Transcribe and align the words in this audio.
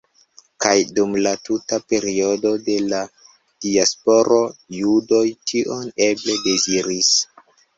Kaj 0.63 0.71
dum 0.99 1.11
la 1.25 1.33
tuta 1.49 1.79
periodo 1.93 2.53
de 2.69 2.79
la 2.93 3.03
Diasporo 3.67 4.41
judoj 4.79 5.23
tion 5.53 5.89
eble 6.11 6.41
deziris. 6.49 7.17